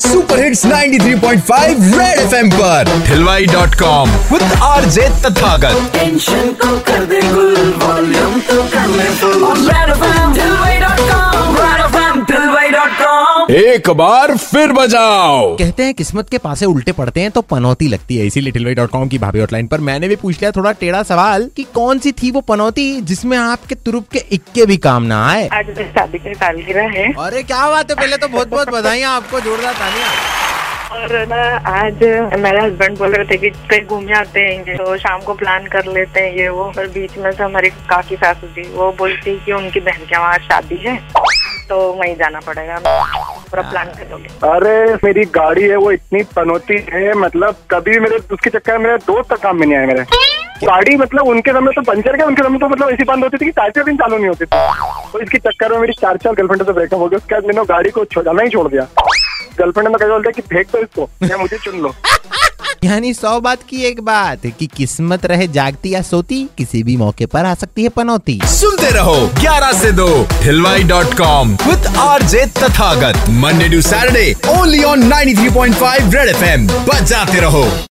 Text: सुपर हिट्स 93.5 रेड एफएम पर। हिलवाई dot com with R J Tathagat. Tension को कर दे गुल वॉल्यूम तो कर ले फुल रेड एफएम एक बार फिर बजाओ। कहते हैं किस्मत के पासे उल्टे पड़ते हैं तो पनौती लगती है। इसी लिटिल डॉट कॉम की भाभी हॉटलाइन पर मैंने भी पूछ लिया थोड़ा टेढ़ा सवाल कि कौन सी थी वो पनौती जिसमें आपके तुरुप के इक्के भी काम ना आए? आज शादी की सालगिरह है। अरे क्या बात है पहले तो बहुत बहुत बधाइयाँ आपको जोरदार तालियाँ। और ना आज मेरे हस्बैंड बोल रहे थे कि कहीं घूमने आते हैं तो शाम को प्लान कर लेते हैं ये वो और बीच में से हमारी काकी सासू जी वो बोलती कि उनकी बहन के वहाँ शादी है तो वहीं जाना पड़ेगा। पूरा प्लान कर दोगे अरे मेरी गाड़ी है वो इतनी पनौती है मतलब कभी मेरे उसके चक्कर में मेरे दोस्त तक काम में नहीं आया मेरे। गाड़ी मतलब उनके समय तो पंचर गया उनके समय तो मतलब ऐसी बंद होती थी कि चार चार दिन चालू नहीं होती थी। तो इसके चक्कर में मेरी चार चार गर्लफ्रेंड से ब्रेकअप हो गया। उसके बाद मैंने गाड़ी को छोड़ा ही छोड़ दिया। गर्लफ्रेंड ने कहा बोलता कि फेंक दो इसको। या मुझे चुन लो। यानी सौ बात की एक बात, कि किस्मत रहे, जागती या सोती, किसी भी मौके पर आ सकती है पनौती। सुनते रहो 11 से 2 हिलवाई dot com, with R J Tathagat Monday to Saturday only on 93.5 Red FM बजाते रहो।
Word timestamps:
सुपर 0.00 0.42
हिट्स 0.42 0.64
93.5 0.66 1.92
रेड 1.98 2.18
एफएम 2.18 2.50
पर। 2.50 2.92
हिलवाई 3.08 3.46
dot 3.46 3.74
com 3.82 4.10
with 4.32 4.42
R 4.62 4.84
J 4.96 5.08
Tathagat. 5.24 5.74
Tension 5.94 6.52
को 6.62 6.78
कर 6.88 7.04
दे 7.10 7.20
गुल 7.32 7.74
वॉल्यूम 7.82 8.40
तो 8.48 8.62
कर 8.74 8.86
ले 8.96 9.08
फुल 9.20 9.68
रेड 9.70 9.88
एफएम 9.90 10.19
एक 13.50 13.88
बार 13.90 14.36
फिर 14.36 14.72
बजाओ। 14.72 15.56
कहते 15.56 15.82
हैं 15.82 15.94
किस्मत 15.94 16.28
के 16.30 16.38
पासे 16.38 16.66
उल्टे 16.66 16.92
पड़ते 16.92 17.20
हैं 17.20 17.30
तो 17.30 17.40
पनौती 17.42 17.86
लगती 17.88 18.16
है। 18.16 18.26
इसी 18.26 18.40
लिटिल 18.40 18.74
डॉट 18.74 18.90
कॉम 18.90 19.08
की 19.08 19.18
भाभी 19.18 19.40
हॉटलाइन 19.40 19.66
पर 19.66 19.80
मैंने 19.80 20.08
भी 20.08 20.16
पूछ 20.16 20.40
लिया 20.40 20.50
थोड़ा 20.50 20.72
टेढ़ा 20.72 21.02
सवाल 21.02 21.48
कि 21.56 21.62
कौन 21.74 21.98
सी 21.98 22.12
थी 22.12 22.30
वो 22.30 22.40
पनौती 22.42 23.00
जिसमें 23.02 23.36
आपके 23.38 23.74
तुरुप 23.76 24.08
के 24.08 24.18
इक्के 24.32 24.66
भी 24.66 24.76
काम 24.78 25.02
ना 25.04 25.24
आए? 25.28 25.48
आज 25.48 25.70
शादी 25.78 26.18
की 26.18 26.34
सालगिरह 26.34 26.90
है। 26.90 27.12
अरे 27.20 27.42
क्या 27.42 27.68
बात 27.70 27.90
है 27.90 27.96
पहले 27.96 28.16
तो 28.16 28.28
बहुत 28.28 28.48
बहुत 28.48 28.70
बधाइयाँ 28.70 29.16
आपको 29.16 29.40
जोरदार 29.40 29.74
तालियाँ। 29.74 30.12
और 30.92 31.26
ना 31.28 31.42
आज 31.70 32.02
मेरे 32.38 32.60
हस्बैंड 32.60 32.98
बोल 32.98 33.14
रहे 33.14 33.24
थे 33.24 33.36
कि 33.36 33.50
कहीं 33.50 33.86
घूमने 33.86 34.14
आते 34.18 34.40
हैं 34.40 34.76
तो 34.76 34.96
शाम 34.98 35.20
को 35.22 35.34
प्लान 35.34 35.66
कर 35.72 35.92
लेते 35.92 36.20
हैं 36.20 36.36
ये 36.36 36.48
वो 36.50 36.64
और 36.68 36.86
बीच 36.94 37.18
में 37.18 37.30
से 37.32 37.42
हमारी 37.42 37.70
काकी 37.90 38.16
सासू 38.16 38.46
जी 38.54 38.68
वो 38.74 38.90
बोलती 38.98 39.38
कि 39.44 39.52
उनकी 39.52 39.80
बहन 39.80 40.06
के 40.06 40.18
वहाँ 40.18 40.38
शादी 40.48 40.82
है 40.86 40.98
तो 41.68 41.76
वहीं 41.92 42.14
जाना 42.16 42.40
पड़ेगा। 42.40 42.76
पूरा 43.50 43.62
प्लान 43.70 43.86
कर 43.88 44.04
दोगे 44.10 44.28
अरे 44.48 44.94
मेरी 45.04 45.24
गाड़ी 45.34 45.62
है 45.62 45.76
वो 45.76 45.90
इतनी 45.92 46.22
पनौती 46.36 46.84
है 46.92 47.12
मतलब 47.18 47.56
कभी 47.70 47.98
मेरे 48.00 48.18
उसके 48.32 48.50
चक्कर 48.50 48.78
में 48.78 48.84
मेरे 48.84 48.98
दोस्त 49.06 49.32
तक 49.32 49.42
काम 49.42 49.60
में 49.60 49.66
नहीं 49.66 49.78
आया 49.78 49.86
मेरे। 49.86 50.04
गाड़ी 50.64 50.96
मतलब 50.96 51.28
उनके 51.28 51.52
समय 51.52 51.72
तो 51.72 51.82
पंचर 51.82 52.16
गया 52.16 52.26
उनके 52.26 52.42
समय 52.42 52.58
तो 52.58 52.68
मतलब 52.68 52.90
ऐसी 52.90 53.04
बंद 53.04 53.24
होती 53.24 53.36
थी 53.36 53.44
कि 53.44 53.50
चार 53.50 53.70
चार 53.70 53.84
दिन 53.84 53.96
चालू 53.96 54.16
नहीं 54.16 54.28
होती 54.28 54.44
थी। 54.44 54.48
तो 55.12 55.20
इसके 55.20 55.38
चक्कर 55.38 55.72
में 55.72 55.78
मेरी 55.78 55.92
चार 56.00 56.16
चार 56.16 56.34
गर्लफ्रेंड 56.34 56.64
से 56.66 56.72
ब्रेकअप 56.72 56.98
हो 57.00 57.08
गया। 57.08 57.18
उसके 57.18 57.34
बाद 57.34 57.46
मैंने 57.46 57.64
गाड़ी 57.66 57.90
को 57.90 58.04
छोड़ा 58.04 58.42
ही 58.42 58.48
छोड़ 58.48 58.68
दिया। 58.68 58.86
गर्लफ्रेंड 59.58 59.88
ने 59.88 59.94
कहा 59.94 60.08
बोलता 60.08 60.30
कि 60.30 60.42
फेंक 60.42 60.66
दो 60.66 60.78
इसको। 60.78 61.08
या 61.26 61.36
मुझे 61.36 61.58
चुन 61.58 61.80
लो। 61.80 61.94
यानी 62.84 63.12
सौ 63.14 63.38
बात 63.40 63.62
की 63.70 63.82
एक 63.84 64.00
बात, 64.00 64.46
कि 64.48 64.66
किस्मत 64.66 65.26
रहे, 65.26 65.46
जागती 65.48 65.92
या 65.94 66.00
सोती, 66.02 66.38
किसी 66.58 66.82
भी 66.82 66.96
मौके 66.96 67.26
पर 67.26 67.44
आ 67.44 67.54
सकती 67.54 67.82
है 67.82 67.88
पनौती। 67.88 68.38
सुनते 68.50 68.90
रहो 68.90 69.16
11 69.40 69.72
से 69.72 69.92
2 69.92 70.08
हिलवाई 70.42 70.82
dot 70.84 71.14
com, 71.18 71.52
with 71.66 71.86
R 71.98 72.22
J 72.24 72.44
Tathagat 72.58 73.28
Monday 73.42 73.68
to 73.68 73.80
Saturday 73.82 74.34
only 74.50 74.82
on 74.84 75.02
93.5 75.04 76.14
Red 76.14 76.28
FM 76.28 76.66
बजाते 76.66 77.40
रहो। 77.40 77.64